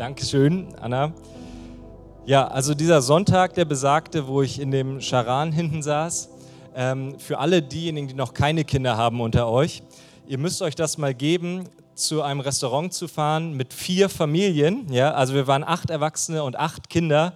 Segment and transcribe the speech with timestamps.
[0.00, 1.12] Dankeschön, Anna.
[2.24, 6.30] Ja, also dieser Sonntag, der besagte, wo ich in dem Charan hinten saß,
[6.74, 9.82] ähm, für alle diejenigen, die noch keine Kinder haben unter euch,
[10.26, 14.90] ihr müsst euch das mal geben, zu einem Restaurant zu fahren mit vier Familien.
[14.90, 17.34] Ja, also wir waren acht Erwachsene und acht Kinder.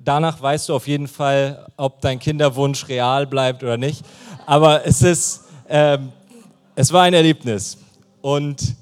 [0.00, 4.04] Danach weißt du auf jeden Fall, ob dein Kinderwunsch real bleibt oder nicht.
[4.44, 6.10] Aber es ist, ähm,
[6.74, 7.78] es war ein Erlebnis.
[8.22, 8.74] Und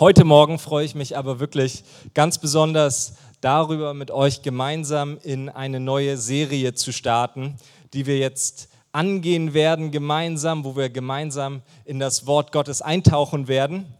[0.00, 5.78] Heute Morgen freue ich mich aber wirklich ganz besonders darüber, mit euch gemeinsam in eine
[5.78, 7.56] neue Serie zu starten,
[7.92, 13.94] die wir jetzt angehen werden, gemeinsam, wo wir gemeinsam in das Wort Gottes eintauchen werden.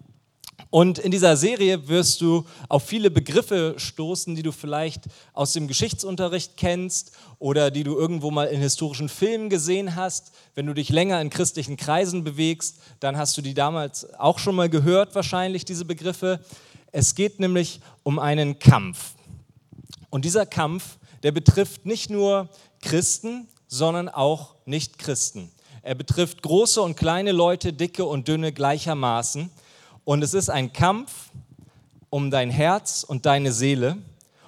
[0.70, 5.02] Und in dieser Serie wirst du auf viele Begriffe stoßen, die du vielleicht
[5.32, 7.10] aus dem Geschichtsunterricht kennst
[7.40, 10.30] oder die du irgendwo mal in historischen Filmen gesehen hast.
[10.54, 14.54] Wenn du dich länger in christlichen Kreisen bewegst, dann hast du die damals auch schon
[14.54, 16.38] mal gehört, wahrscheinlich diese Begriffe.
[16.92, 19.14] Es geht nämlich um einen Kampf.
[20.08, 22.48] Und dieser Kampf, der betrifft nicht nur
[22.80, 25.50] Christen, sondern auch Nichtchristen.
[25.82, 29.50] Er betrifft große und kleine Leute, dicke und dünne gleichermaßen.
[30.10, 31.30] Und es ist ein Kampf
[32.08, 33.96] um dein Herz und deine Seele.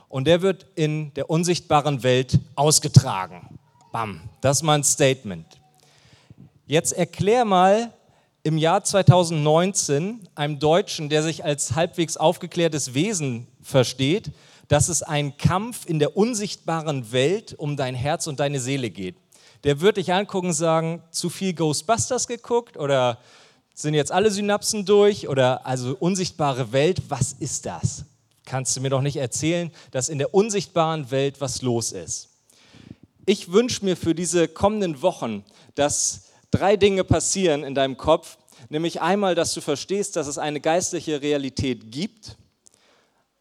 [0.09, 3.61] Und der wird in der unsichtbaren Welt ausgetragen.
[3.93, 5.47] Bam, das ist mal ein Statement.
[6.67, 7.93] Jetzt erklär mal
[8.43, 14.33] im Jahr 2019 einem Deutschen, der sich als halbwegs aufgeklärtes Wesen versteht,
[14.67, 19.15] dass es ein Kampf in der unsichtbaren Welt um dein Herz und deine Seele geht.
[19.63, 23.21] Der wird dich angucken und sagen, zu viel Ghostbusters geguckt oder
[23.75, 28.05] sind jetzt alle Synapsen durch oder also unsichtbare Welt, was ist das?
[28.45, 32.28] Kannst du mir doch nicht erzählen, dass in der unsichtbaren Welt was los ist.
[33.25, 38.37] Ich wünsche mir für diese kommenden Wochen, dass drei Dinge passieren in deinem Kopf,
[38.69, 42.37] nämlich einmal, dass du verstehst, dass es eine geistliche Realität gibt,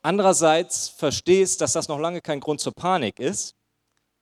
[0.03, 3.55] andererseits verstehst, dass das noch lange kein Grund zur Panik ist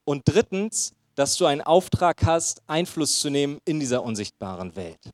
[0.06, 5.12] und drittens, dass du einen Auftrag hast, Einfluss zu nehmen in dieser unsichtbaren Welt.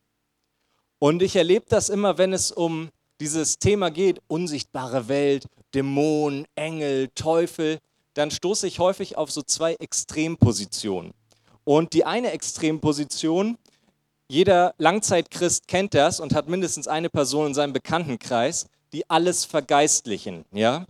[1.06, 2.90] Und ich erlebe das immer, wenn es um
[3.22, 5.46] dieses Thema geht, unsichtbare Welt,
[5.76, 7.78] Dämonen, Engel, Teufel,
[8.16, 11.12] dann stoße ich häufig auf so zwei Extrempositionen.
[11.64, 13.60] Und die eine Extremposition,
[14.28, 20.44] jeder Langzeitchrist kennt das und hat mindestens eine Person in seinem Bekanntenkreis, die alles vergeistlichen,
[20.52, 20.88] ja?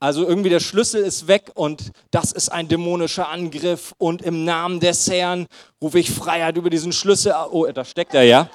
[0.00, 4.80] Also irgendwie der Schlüssel ist weg und das ist ein dämonischer Angriff und im Namen
[4.80, 5.46] des Herrn
[5.80, 7.32] rufe ich Freiheit über diesen Schlüssel.
[7.52, 8.50] Oh, da steckt er ja.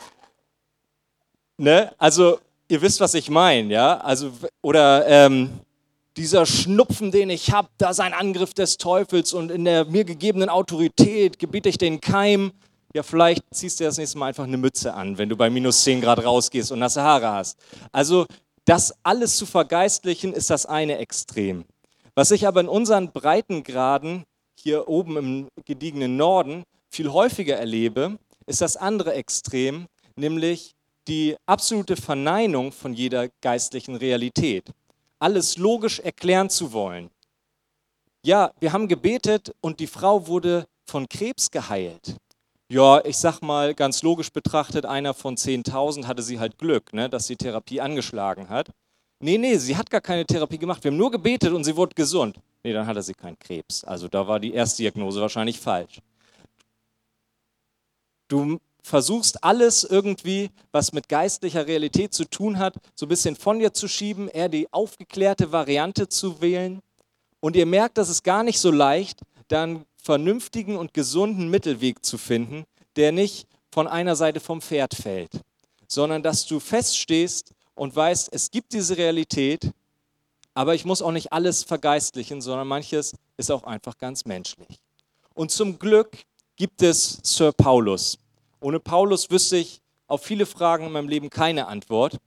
[1.58, 1.92] Ne?
[1.98, 3.98] Also, ihr wisst, was ich meine, ja?
[3.98, 4.32] Also,
[4.62, 5.50] oder ähm,
[6.16, 10.04] dieser Schnupfen, den ich habe, da ist ein Angriff des Teufels und in der mir
[10.04, 12.52] gegebenen Autorität gebiete ich den Keim.
[12.94, 15.84] Ja, vielleicht ziehst du das nächste Mal einfach eine Mütze an, wenn du bei minus
[15.84, 17.58] 10 Grad rausgehst und nasse Haare hast.
[17.92, 18.26] Also,
[18.66, 21.66] das alles zu vergeistlichen, ist das eine Extrem.
[22.16, 24.24] Was ich aber in unseren Breitengraden
[24.60, 29.86] hier oben im gediegenen Norden viel häufiger erlebe, ist das andere Extrem,
[30.16, 30.77] nämlich
[31.08, 34.72] die absolute Verneinung von jeder geistlichen Realität.
[35.20, 37.10] Alles logisch erklären zu wollen.
[38.24, 42.18] Ja, wir haben gebetet und die Frau wurde von Krebs geheilt.
[42.70, 47.10] Ja, ich sag mal ganz logisch betrachtet, einer von 10.000 hatte sie halt Glück, ne,
[47.10, 48.70] dass die Therapie angeschlagen hat.
[49.20, 50.84] Nee, nee, sie hat gar keine Therapie gemacht.
[50.84, 52.38] Wir haben nur gebetet und sie wurde gesund.
[52.64, 53.84] Nee, dann hatte sie keinen Krebs.
[53.86, 56.02] Also da war die Erstdiagnose wahrscheinlich falsch.
[58.28, 63.60] Du versuchst alles irgendwie, was mit geistlicher Realität zu tun hat, so ein bisschen von
[63.60, 66.82] dir zu schieben, eher die aufgeklärte Variante zu wählen.
[67.42, 72.04] Und ihr merkt, dass es gar nicht so leicht, da einen vernünftigen und gesunden Mittelweg
[72.04, 72.64] zu finden,
[72.96, 75.32] der nicht von einer Seite vom Pferd fällt,
[75.88, 79.70] sondern dass du feststehst und weißt, es gibt diese Realität,
[80.54, 84.80] aber ich muss auch nicht alles vergeistlichen, sondern manches ist auch einfach ganz menschlich.
[85.34, 86.18] Und zum Glück
[86.56, 88.18] gibt es Sir Paulus.
[88.60, 92.18] Ohne Paulus wüsste ich auf viele Fragen in meinem Leben keine Antwort.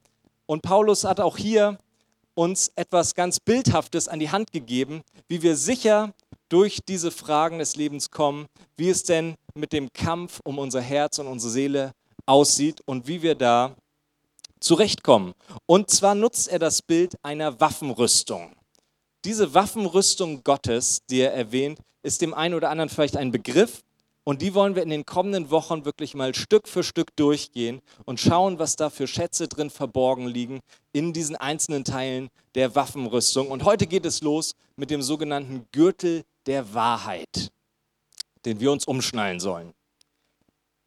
[0.46, 1.78] Und Paulus hat auch hier
[2.34, 6.12] uns etwas ganz Bildhaftes an die Hand gegeben, wie wir sicher
[6.49, 8.46] durch diese Fragen des Lebens kommen,
[8.76, 11.93] wie es denn mit dem Kampf um unser Herz und unsere Seele
[12.26, 13.75] aussieht und wie wir da
[14.60, 15.34] zurechtkommen.
[15.66, 18.52] Und zwar nutzt er das Bild einer Waffenrüstung.
[19.25, 23.82] Diese Waffenrüstung Gottes, die er erwähnt, ist dem einen oder anderen vielleicht ein Begriff,
[24.25, 28.20] und die wollen wir in den kommenden Wochen wirklich mal Stück für Stück durchgehen und
[28.20, 30.61] schauen, was da für Schätze drin verborgen liegen
[30.93, 33.49] in diesen einzelnen Teilen der Waffenrüstung.
[33.50, 37.50] Und heute geht es los mit dem sogenannten Gürtel der Wahrheit,
[38.44, 39.72] den wir uns umschnallen sollen.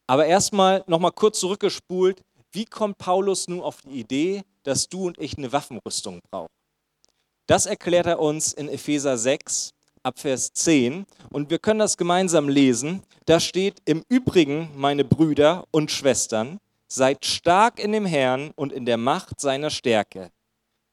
[0.07, 2.21] Aber erstmal nochmal kurz zurückgespult.
[2.51, 6.51] Wie kommt Paulus nun auf die Idee, dass du und ich eine Waffenrüstung brauchen?
[7.47, 9.71] Das erklärt er uns in Epheser 6
[10.03, 13.01] ab Vers 10 und wir können das gemeinsam lesen.
[13.25, 18.85] Da steht im Übrigen, meine Brüder und Schwestern, seid stark in dem Herrn und in
[18.85, 20.29] der Macht seiner Stärke.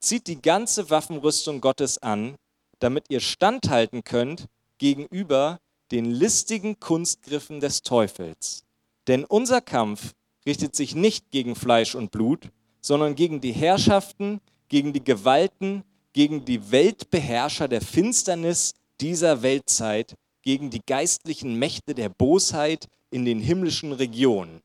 [0.00, 2.36] Zieht die ganze Waffenrüstung Gottes an,
[2.78, 4.46] damit ihr standhalten könnt
[4.78, 5.58] gegenüber
[5.90, 8.64] den listigen Kunstgriffen des Teufels.
[9.08, 10.14] Denn unser Kampf
[10.46, 12.48] richtet sich nicht gegen Fleisch und Blut,
[12.80, 20.70] sondern gegen die Herrschaften, gegen die Gewalten, gegen die Weltbeherrscher der Finsternis dieser Weltzeit, gegen
[20.70, 24.62] die geistlichen Mächte der Bosheit in den himmlischen Regionen.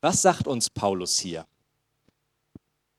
[0.00, 1.46] Was sagt uns Paulus hier?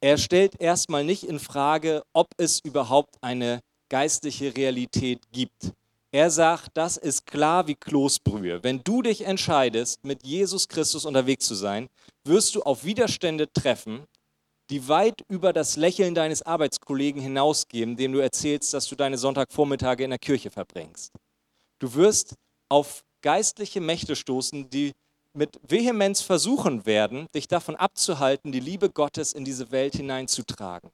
[0.01, 5.71] Er stellt erstmal nicht in Frage, ob es überhaupt eine geistliche Realität gibt.
[6.11, 8.63] Er sagt, das ist klar wie Kloßbrühe.
[8.63, 11.89] Wenn du dich entscheidest, mit Jesus Christus unterwegs zu sein,
[12.23, 14.05] wirst du auf Widerstände treffen,
[14.73, 20.03] die weit über das Lächeln deines Arbeitskollegen hinausgehen, dem du erzählst, dass du deine Sonntagvormittage
[20.03, 21.13] in der Kirche verbringst.
[21.77, 22.33] Du wirst
[22.69, 24.93] auf geistliche Mächte stoßen, die
[25.35, 30.89] mit Vehemenz versuchen werden, dich davon abzuhalten, die Liebe Gottes in diese Welt hineinzutragen.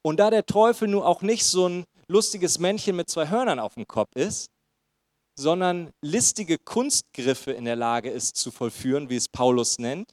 [0.00, 3.74] Und da der Teufel nun auch nicht so ein lustiges Männchen mit zwei Hörnern auf
[3.74, 4.46] dem Kopf ist,
[5.38, 10.08] sondern listige Kunstgriffe in der Lage ist zu vollführen, wie es Paulus nennt,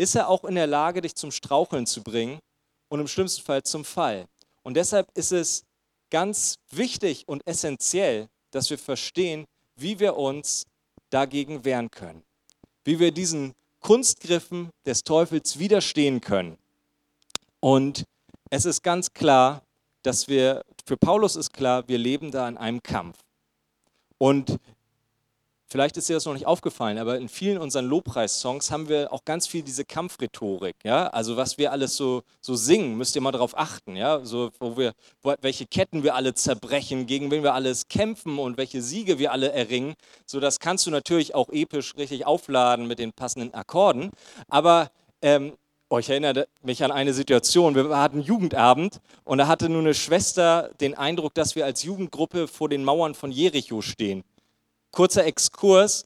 [0.00, 2.38] ist er auch in der Lage, dich zum Straucheln zu bringen
[2.88, 4.24] und im schlimmsten Fall zum Fall.
[4.62, 5.62] Und deshalb ist es
[6.08, 9.44] ganz wichtig und essentiell, dass wir verstehen,
[9.76, 10.64] wie wir uns
[11.10, 12.22] dagegen wehren können,
[12.82, 16.56] wie wir diesen Kunstgriffen des Teufels widerstehen können.
[17.60, 18.04] Und
[18.48, 19.62] es ist ganz klar,
[20.02, 23.18] dass wir, für Paulus ist klar, wir leben da in einem Kampf.
[24.16, 24.56] Und
[25.70, 29.24] vielleicht ist dir das noch nicht aufgefallen, aber in vielen unseren Lobpreissongs haben wir auch
[29.24, 30.76] ganz viel diese Kampfrhetorik.
[30.84, 31.06] Ja?
[31.08, 33.96] Also was wir alles so, so singen, müsst ihr mal darauf achten.
[33.96, 34.24] Ja?
[34.24, 38.56] So, wo wir, wo, welche Ketten wir alle zerbrechen, gegen wen wir alles kämpfen und
[38.56, 39.94] welche Siege wir alle erringen.
[40.26, 44.10] So, das kannst du natürlich auch episch richtig aufladen mit den passenden Akkorden.
[44.48, 44.90] Aber
[45.22, 45.52] ähm,
[45.92, 47.74] Oh, ich erinnere mich an eine Situation.
[47.74, 52.46] Wir hatten Jugendabend und da hatte nur eine Schwester den Eindruck, dass wir als Jugendgruppe
[52.46, 54.22] vor den Mauern von Jericho stehen.
[54.92, 56.04] Kurzer Exkurs.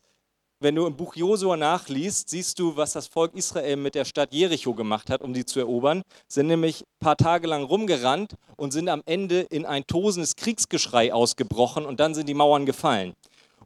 [0.61, 4.33] Wenn du im Buch Josua nachliest, siehst du, was das Volk Israel mit der Stadt
[4.33, 6.03] Jericho gemacht hat, um die zu erobern.
[6.29, 11.13] Sind nämlich ein paar Tage lang rumgerannt und sind am Ende in ein tosendes Kriegsgeschrei
[11.13, 13.15] ausgebrochen und dann sind die Mauern gefallen.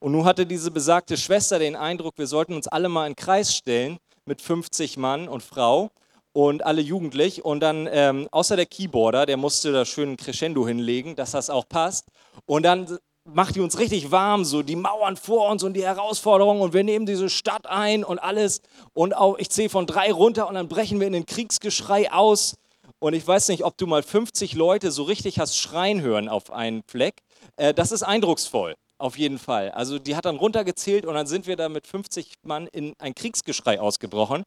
[0.00, 3.54] Und nun hatte diese besagte Schwester den Eindruck, wir sollten uns alle mal in Kreis
[3.54, 5.90] stellen mit 50 Mann und Frau
[6.32, 7.44] und alle jugendlich.
[7.44, 11.50] Und dann, ähm, außer der Keyboarder, der musste da schön ein Crescendo hinlegen, dass das
[11.50, 12.06] auch passt.
[12.46, 12.98] Und dann
[13.32, 16.84] macht die uns richtig warm, so die Mauern vor uns und die Herausforderungen und wir
[16.84, 18.60] nehmen diese Stadt ein und alles.
[18.94, 22.54] Und auch, ich zähle von drei runter und dann brechen wir in den Kriegsgeschrei aus.
[23.00, 26.50] Und ich weiß nicht, ob du mal 50 Leute so richtig hast schreien hören auf
[26.50, 27.20] einen Fleck.
[27.56, 29.70] Äh, das ist eindrucksvoll, auf jeden Fall.
[29.70, 33.14] Also die hat dann runtergezählt und dann sind wir da mit 50 Mann in ein
[33.14, 34.42] Kriegsgeschrei ausgebrochen.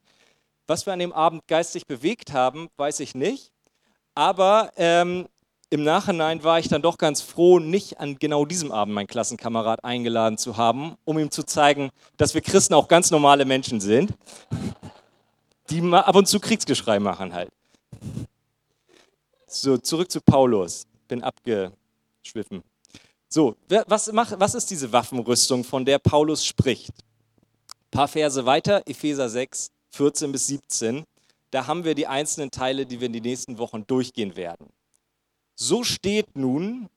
[0.68, 3.52] Was wir an dem Abend geistig bewegt haben, weiß ich nicht.
[4.16, 5.28] Aber ähm,
[5.72, 9.84] im Nachhinein war ich dann doch ganz froh, nicht an genau diesem Abend meinen Klassenkamerad
[9.86, 14.12] eingeladen zu haben, um ihm zu zeigen, dass wir Christen auch ganz normale Menschen sind,
[15.70, 17.50] die ab und zu Kriegsgeschrei machen halt.
[19.48, 20.86] So, zurück zu Paulus.
[21.08, 22.64] Bin abgeschwiffen.
[23.30, 23.56] So,
[23.88, 26.90] was, macht, was ist diese Waffenrüstung, von der Paulus spricht?
[27.70, 31.06] Ein paar Verse weiter, Epheser 6, 14 bis 17.
[31.50, 34.68] Da haben wir die einzelnen Teile, die wir in den nächsten Wochen durchgehen werden.
[35.64, 36.90] So steht nun,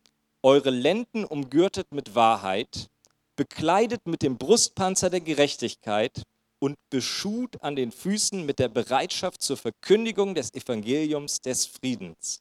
[0.43, 2.89] eure Lenden umgürtet mit Wahrheit,
[3.37, 6.23] bekleidet mit dem Brustpanzer der Gerechtigkeit
[6.61, 12.41] und beschut an den Füßen mit der Bereitschaft zur Verkündigung des Evangeliums des Friedens.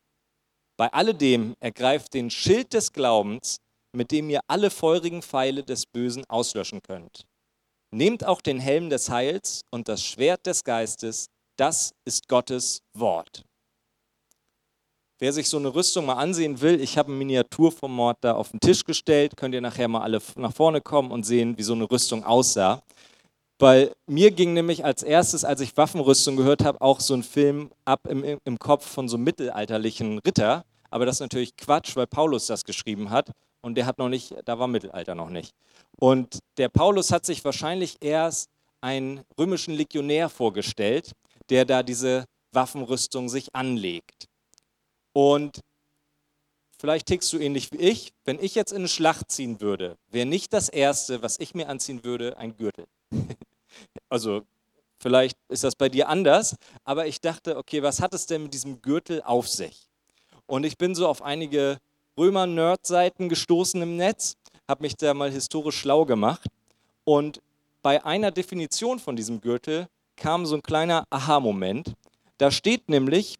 [0.78, 3.58] Bei alledem ergreift den Schild des Glaubens,
[3.92, 7.26] mit dem ihr alle feurigen Pfeile des Bösen auslöschen könnt.
[7.92, 11.26] Nehmt auch den Helm des Heils und das Schwert des Geistes,
[11.58, 13.44] das ist Gottes Wort.
[15.24, 18.60] Wer sich so eine Rüstung mal ansehen will, ich habe ein Miniaturformat da auf den
[18.60, 21.90] Tisch gestellt, könnt ihr nachher mal alle nach vorne kommen und sehen, wie so eine
[21.90, 22.84] Rüstung aussah.
[23.58, 27.72] Weil mir ging nämlich als erstes, als ich Waffenrüstung gehört habe, auch so ein Film
[27.86, 30.66] ab im, im Kopf von so einem mittelalterlichen Ritter.
[30.90, 34.36] Aber das ist natürlich Quatsch, weil Paulus das geschrieben hat und der hat noch nicht,
[34.44, 35.54] da war Mittelalter noch nicht.
[36.02, 38.50] Und der Paulus hat sich wahrscheinlich erst
[38.82, 41.14] einen römischen Legionär vorgestellt,
[41.50, 44.28] der da diese Waffenrüstung sich anlegt.
[45.14, 45.62] Und
[46.78, 48.14] vielleicht tickst du ähnlich wie ich.
[48.26, 51.70] Wenn ich jetzt in eine Schlacht ziehen würde, wäre nicht das Erste, was ich mir
[51.70, 52.86] anziehen würde, ein Gürtel.
[54.10, 54.42] also
[55.00, 58.54] vielleicht ist das bei dir anders, aber ich dachte, okay, was hat es denn mit
[58.54, 59.88] diesem Gürtel auf sich?
[60.46, 61.78] Und ich bin so auf einige
[62.18, 64.36] Römer-Nerd-Seiten gestoßen im Netz,
[64.68, 66.48] habe mich da mal historisch schlau gemacht.
[67.06, 67.42] Und
[67.82, 71.94] bei einer Definition von diesem Gürtel kam so ein kleiner Aha-Moment.
[72.38, 73.36] Da steht nämlich,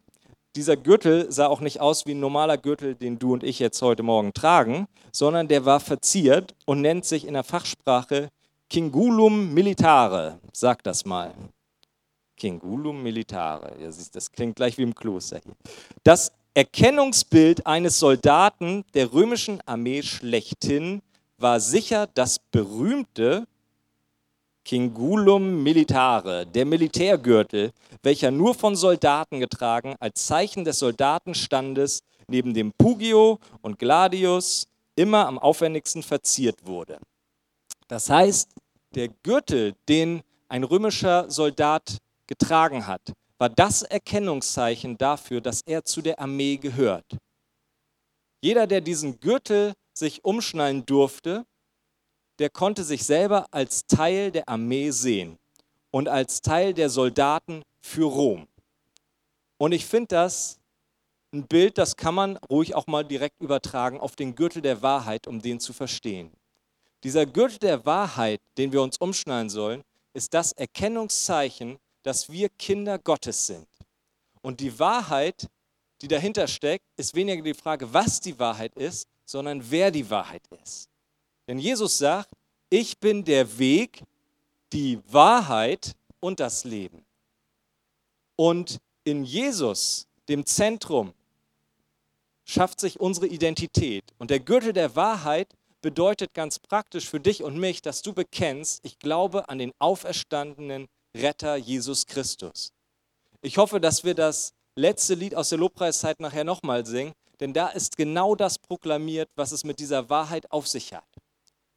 [0.56, 3.82] dieser Gürtel sah auch nicht aus wie ein normaler Gürtel, den du und ich jetzt
[3.82, 8.30] heute Morgen tragen, sondern der war verziert und nennt sich in der Fachsprache
[8.70, 10.38] Kingulum Militare.
[10.52, 11.34] Sag das mal.
[12.36, 13.76] Kingulum Militare.
[13.80, 15.54] Ja, das klingt gleich wie im Kloster hier.
[16.02, 21.02] Das Erkennungsbild eines Soldaten der römischen Armee schlechthin
[21.36, 23.46] war sicher das berühmte
[24.64, 32.72] Kingulum Militare, der Militärgürtel, welcher nur von Soldaten getragen als Zeichen des Soldatenstandes neben dem
[32.72, 34.66] Pugio und Gladius
[34.96, 36.98] immer am aufwendigsten verziert wurde.
[37.88, 38.48] Das heißt,
[38.94, 46.00] der Gürtel, den ein römischer Soldat getragen hat, war das Erkennungszeichen dafür, dass er zu
[46.00, 47.04] der Armee gehört.
[48.40, 51.44] Jeder, der diesen Gürtel sich umschnallen durfte,
[52.38, 55.38] der konnte sich selber als Teil der Armee sehen
[55.90, 58.46] und als Teil der Soldaten für Rom.
[59.58, 60.58] Und ich finde das
[61.32, 65.26] ein Bild, das kann man ruhig auch mal direkt übertragen auf den Gürtel der Wahrheit,
[65.26, 66.30] um den zu verstehen.
[67.02, 69.82] Dieser Gürtel der Wahrheit, den wir uns umschnallen sollen,
[70.14, 73.66] ist das Erkennungszeichen, dass wir Kinder Gottes sind.
[74.42, 75.48] Und die Wahrheit,
[76.00, 80.42] die dahinter steckt, ist weniger die Frage, was die Wahrheit ist, sondern wer die Wahrheit
[80.62, 80.88] ist.
[81.46, 82.30] Denn Jesus sagt,
[82.70, 84.02] ich bin der Weg,
[84.72, 87.04] die Wahrheit und das Leben.
[88.36, 91.12] Und in Jesus, dem Zentrum,
[92.44, 94.04] schafft sich unsere Identität.
[94.18, 98.80] Und der Gürtel der Wahrheit bedeutet ganz praktisch für dich und mich, dass du bekennst,
[98.84, 102.72] ich glaube an den auferstandenen Retter Jesus Christus.
[103.42, 107.68] Ich hoffe, dass wir das letzte Lied aus der Lobpreiszeit nachher nochmal singen, denn da
[107.68, 111.04] ist genau das proklamiert, was es mit dieser Wahrheit auf sich hat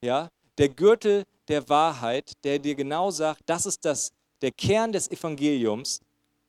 [0.02, 4.12] ja, der Gürtel der Wahrheit, der dir genau sagt, das ist das,
[4.42, 6.02] der Kern des Evangeliums.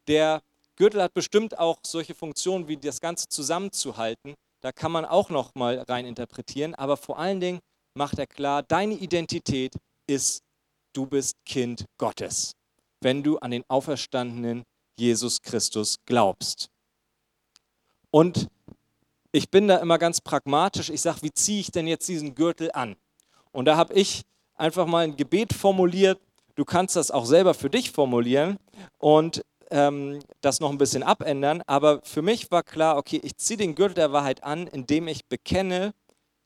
[0.06, 0.42] Der
[0.76, 4.34] Gürtel hat bestimmt auch solche Funktionen wie das Ganze zusammenzuhalten.
[4.60, 6.74] Da kann man auch noch mal rein interpretieren.
[6.74, 7.60] Aber vor allen Dingen
[7.94, 9.74] macht er klar, deine Identität
[10.06, 10.42] ist,
[10.92, 12.52] du bist Kind Gottes,
[13.00, 14.64] wenn du an den auferstandenen
[14.96, 16.70] Jesus Christus glaubst.
[18.10, 18.48] Und
[19.30, 20.88] ich bin da immer ganz pragmatisch.
[20.88, 22.96] Ich sage, wie ziehe ich denn jetzt diesen Gürtel an?
[23.58, 24.22] Und da habe ich
[24.54, 26.20] einfach mal ein Gebet formuliert.
[26.54, 28.56] Du kannst das auch selber für dich formulieren
[28.98, 31.62] und ähm, das noch ein bisschen abändern.
[31.66, 35.26] Aber für mich war klar, okay, ich ziehe den Gürtel der Wahrheit an, indem ich
[35.26, 35.92] bekenne,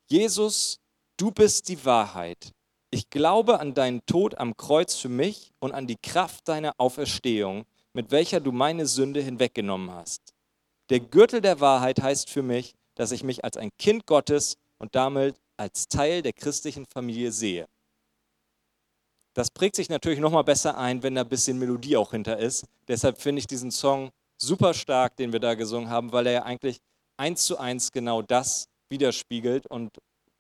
[0.09, 0.81] Jesus,
[1.19, 2.53] du bist die Wahrheit.
[2.91, 7.67] Ich glaube an deinen Tod am Kreuz für mich und an die Kraft deiner Auferstehung,
[7.93, 10.33] mit welcher du meine Sünde hinweggenommen hast.
[10.89, 14.95] Der Gürtel der Wahrheit heißt für mich, dass ich mich als ein Kind Gottes und
[14.95, 17.67] damit als Teil der christlichen Familie sehe.
[19.35, 22.39] Das prägt sich natürlich noch mal besser ein, wenn da ein bisschen Melodie auch hinter
[22.39, 22.67] ist.
[22.89, 26.43] Deshalb finde ich diesen Song super stark, den wir da gesungen haben, weil er ja
[26.43, 26.81] eigentlich
[27.17, 29.91] eins zu eins genau das widerspiegelt und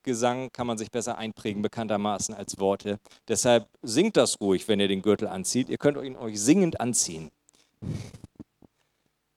[0.03, 2.99] Gesang kann man sich besser einprägen, bekanntermaßen als Worte.
[3.29, 5.69] Deshalb singt das ruhig, wenn ihr den Gürtel anzieht.
[5.69, 7.31] Ihr könnt ihn euch singend anziehen.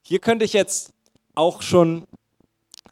[0.01, 0.91] Hier könnte ich jetzt
[1.35, 2.05] auch schon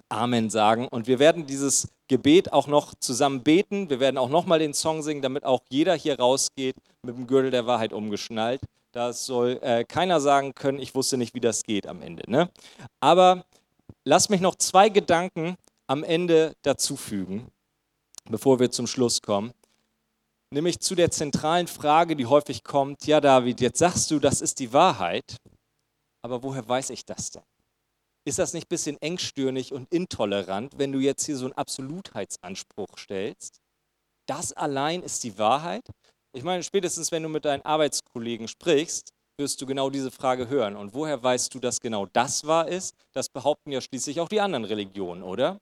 [0.10, 3.90] Amen sagen und wir werden dieses Gebet auch noch zusammen beten.
[3.90, 7.50] Wir werden auch nochmal den Song singen, damit auch jeder hier rausgeht mit dem Gürtel
[7.50, 8.62] der Wahrheit umgeschnallt.
[8.92, 12.30] Da soll äh, keiner sagen können, ich wusste nicht, wie das geht am Ende.
[12.30, 12.52] Ne?
[13.00, 13.46] Aber
[14.06, 17.48] lass mich noch zwei Gedanken am Ende dazufügen,
[18.30, 19.52] bevor wir zum Schluss kommen.
[20.52, 24.60] Nämlich zu der zentralen Frage, die häufig kommt, ja David, jetzt sagst du, das ist
[24.60, 25.38] die Wahrheit,
[26.22, 27.42] aber woher weiß ich das denn?
[28.26, 32.98] Ist das nicht ein bisschen engstirnig und intolerant, wenn du jetzt hier so einen Absolutheitsanspruch
[32.98, 33.60] stellst?
[34.28, 35.84] Das allein ist die Wahrheit?
[36.32, 40.78] Ich meine, spätestens wenn du mit deinen Arbeitskollegen sprichst, wirst du genau diese Frage hören.
[40.78, 42.96] Und woher weißt du, dass genau das wahr ist?
[43.12, 45.60] Das behaupten ja schließlich auch die anderen Religionen, oder?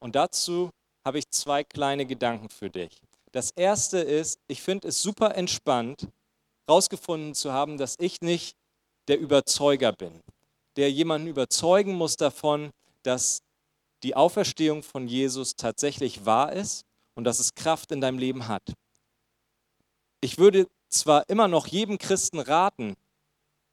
[0.00, 0.70] Und dazu
[1.06, 3.00] habe ich zwei kleine Gedanken für dich.
[3.30, 6.08] Das erste ist, ich finde es super entspannt,
[6.66, 8.56] herausgefunden zu haben, dass ich nicht
[9.06, 10.20] der Überzeuger bin
[10.78, 12.70] der jemanden überzeugen muss davon,
[13.02, 13.40] dass
[14.04, 16.84] die Auferstehung von Jesus tatsächlich wahr ist
[17.16, 18.62] und dass es Kraft in deinem Leben hat.
[20.20, 22.94] Ich würde zwar immer noch jedem Christen raten,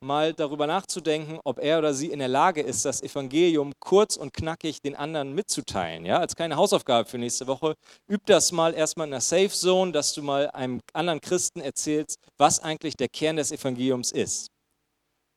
[0.03, 4.33] mal darüber nachzudenken, ob er oder sie in der Lage ist, das Evangelium kurz und
[4.33, 6.05] knackig den anderen mitzuteilen.
[6.05, 7.75] Ja, als kleine Hausaufgabe für nächste Woche,
[8.09, 12.17] üb das mal erstmal in der Safe Zone, dass du mal einem anderen Christen erzählst,
[12.37, 14.54] was eigentlich der Kern des Evangeliums ist.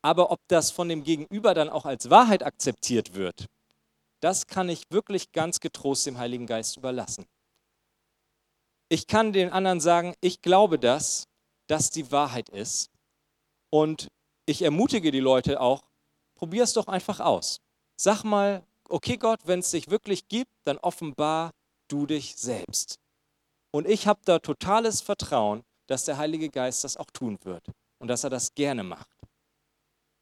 [0.03, 3.47] Aber ob das von dem Gegenüber dann auch als Wahrheit akzeptiert wird,
[4.21, 7.27] das kann ich wirklich ganz getrost dem Heiligen Geist überlassen.
[8.89, 11.29] Ich kann den anderen sagen, ich glaube das,
[11.67, 12.91] dass die Wahrheit ist.
[13.71, 14.09] Und
[14.47, 15.83] ich ermutige die Leute auch,
[16.35, 17.61] probier es doch einfach aus.
[18.01, 21.53] Sag mal, okay Gott, wenn es dich wirklich gibt, dann offenbar
[21.89, 22.99] du dich selbst.
[23.71, 27.65] Und ich habe da totales Vertrauen, dass der Heilige Geist das auch tun wird
[27.99, 29.18] und dass er das gerne macht.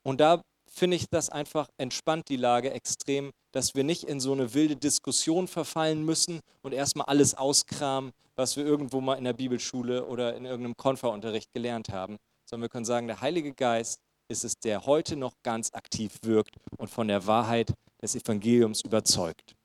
[0.07, 4.33] Und da finde ich das einfach entspannt die Lage extrem, dass wir nicht in so
[4.33, 9.33] eine wilde Diskussion verfallen müssen und erstmal alles auskramen, was wir irgendwo mal in der
[9.33, 13.99] Bibelschule oder in irgendeinem Konferunterricht gelernt haben, sondern wir können sagen, der Heilige Geist
[14.29, 19.57] ist es, der heute noch ganz aktiv wirkt und von der Wahrheit des Evangeliums überzeugt.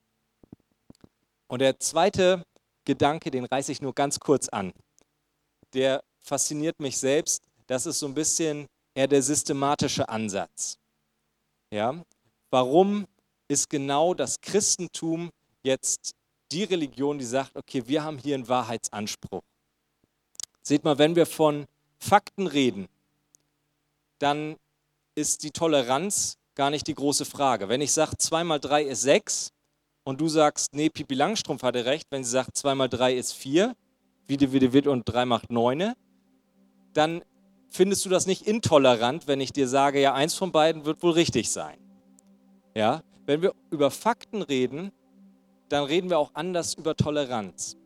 [1.48, 2.42] Und der zweite
[2.86, 4.74] Gedanke, den reiße ich nur ganz kurz an.
[5.76, 7.44] Der fasziniert mich selbst.
[7.68, 10.78] Das ist so ein bisschen eher der systematische Ansatz.
[11.72, 12.04] Ja?
[12.50, 13.08] Warum
[13.48, 15.32] ist genau das Christentum
[15.64, 16.16] jetzt
[16.52, 19.42] die Religion, die sagt, okay, wir haben hier einen Wahrheitsanspruch?
[20.62, 21.66] Seht mal, wenn wir von
[21.98, 22.88] Fakten reden,
[24.20, 24.58] dann
[25.16, 27.70] ist die Toleranz gar nicht die große Frage.
[27.70, 29.52] Wenn ich sage, 2 mal 3 ist 6
[30.04, 33.34] und du sagst, nee, Pipi Langstrumpf hatte recht, wenn sie sagt, 2 mal 3 ist
[33.34, 33.76] 4,
[34.28, 35.94] wieder, wieder, wieder und 3 macht 9,
[36.94, 37.24] dann
[37.72, 41.12] findest du das nicht intolerant, wenn ich dir sage, ja, eins von beiden wird wohl
[41.12, 41.78] richtig sein.
[42.76, 44.92] Ja, wenn wir über Fakten reden,
[45.70, 47.78] dann reden wir auch anders über Toleranz,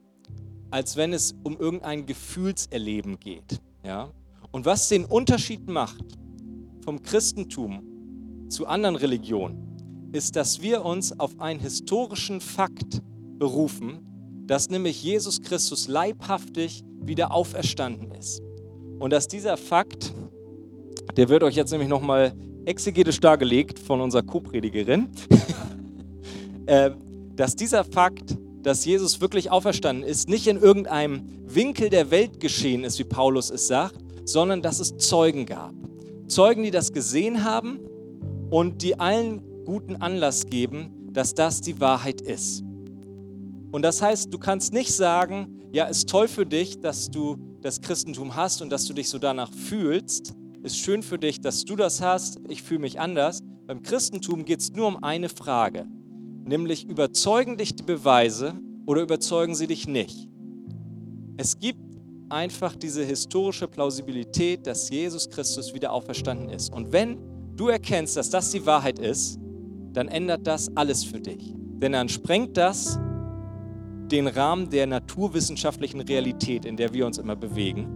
[0.71, 3.61] als wenn es um irgendein Gefühlserleben geht.
[3.83, 4.09] Ja?
[4.51, 6.03] Und was den Unterschied macht
[6.83, 13.01] vom Christentum zu anderen Religionen, ist, dass wir uns auf einen historischen Fakt
[13.37, 18.41] berufen, dass nämlich Jesus Christus leibhaftig wieder auferstanden ist.
[19.05, 20.15] Und dass dieser Fakt,
[21.15, 22.33] der wird euch jetzt nämlich nochmal
[22.65, 25.09] exegetisch dargelegt von unserer Co-Predigerin,
[26.65, 26.89] äh,
[27.35, 32.83] dass dieser Fakt, dass Jesus wirklich auferstanden ist, nicht in irgendeinem Winkel der Welt geschehen
[32.83, 35.75] ist, wie Paulus es sagt, sondern dass es Zeugen gab.
[36.27, 37.79] Zeugen, die das gesehen haben
[38.50, 42.63] und die allen guten Anlass geben, dass das die Wahrheit ist.
[43.72, 47.81] Und das heißt, du kannst nicht sagen, ja, ist toll für dich, dass du das
[47.81, 50.35] Christentum hast und dass du dich so danach fühlst.
[50.61, 52.39] Ist schön für dich, dass du das hast.
[52.47, 53.39] Ich fühle mich anders.
[53.65, 55.87] Beim Christentum geht es nur um eine Frage,
[56.43, 58.53] nämlich überzeugen dich die Beweise
[58.85, 60.29] oder überzeugen sie dich nicht.
[61.37, 61.79] Es gibt
[62.29, 66.71] einfach diese historische Plausibilität, dass Jesus Christus wieder auferstanden ist.
[66.71, 67.17] Und wenn
[67.55, 69.39] du erkennst, dass das die Wahrheit ist,
[69.91, 71.51] dann ändert das alles für dich.
[71.55, 72.99] Denn dann sprengt das
[74.11, 77.87] den Rahmen der naturwissenschaftlichen Realität, in der wir uns immer bewegen.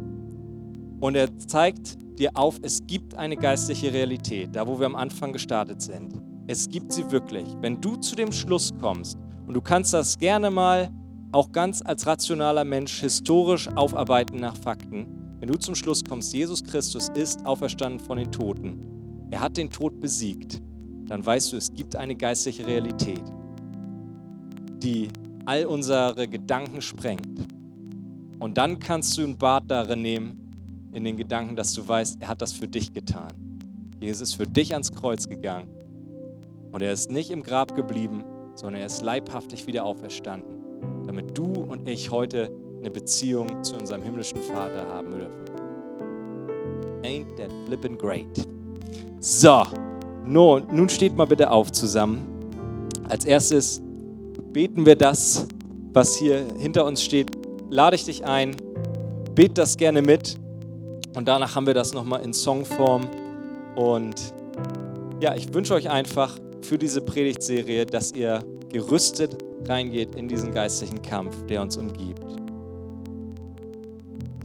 [1.00, 5.32] Und er zeigt dir auf, es gibt eine geistliche Realität, da wo wir am Anfang
[5.32, 6.22] gestartet sind.
[6.48, 7.48] Es gibt sie wirklich.
[7.62, 9.17] Wenn du zu dem Schluss kommst,
[9.48, 10.91] und du kannst das gerne mal
[11.32, 15.08] auch ganz als rationaler Mensch historisch aufarbeiten nach Fakten,
[15.39, 18.80] wenn du zum Schluss kommst, Jesus Christus ist auferstanden von den Toten,
[19.32, 20.62] er hat den Tod besiegt,
[21.08, 23.24] dann weißt du, es gibt eine geistliche Realität,
[24.84, 25.10] die
[25.50, 27.48] all unsere Gedanken sprengt.
[28.38, 32.28] Und dann kannst du ein Bad darin nehmen, in den Gedanken, dass du weißt, er
[32.28, 33.34] hat das für dich getan.
[34.00, 35.68] Jesus ist für dich ans Kreuz gegangen.
[36.72, 41.46] Und er ist nicht im Grab geblieben, sondern er ist leibhaftig wieder auferstanden, damit du
[41.46, 45.46] und ich heute eine Beziehung zu unserem himmlischen Vater haben dürfen.
[47.02, 48.48] Ain't that flippin' great?
[49.20, 49.64] So,
[50.28, 52.20] nun steht mal bitte auf zusammen.
[53.10, 53.82] Als erstes
[54.39, 55.47] beten wir das,
[55.93, 57.32] was hier hinter uns steht.
[57.69, 58.56] Lade ich dich ein,
[59.36, 60.38] bet das gerne mit
[61.15, 63.08] und danach haben wir das nochmal in Songform.
[63.75, 64.34] Und
[65.21, 71.02] ja, ich wünsche euch einfach für diese Predigtserie, dass ihr gerüstet reingeht in diesen geistlichen
[71.02, 72.23] Kampf, der uns umgibt.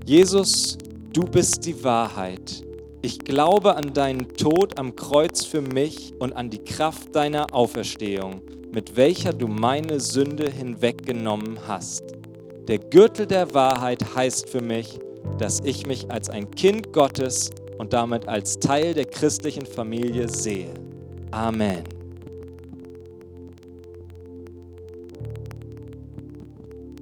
[0.07, 0.77] Jesus,
[1.13, 2.63] du bist die Wahrheit.
[3.03, 8.41] Ich glaube an deinen Tod am Kreuz für mich und an die Kraft deiner Auferstehung
[8.75, 12.03] mit welcher du meine Sünde hinweggenommen hast.
[12.67, 14.99] Der Gürtel der Wahrheit heißt für mich,
[15.39, 20.75] dass ich mich als ein Kind Gottes und damit als Teil der christlichen Familie sehe.
[21.31, 21.85] Amen.